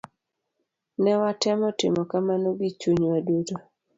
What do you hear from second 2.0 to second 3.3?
kamano gi chunywa